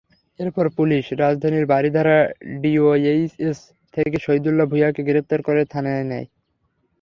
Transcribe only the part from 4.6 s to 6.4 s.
ভূঁইয়াকে গ্রেপ্তার করে থানায় নেয়।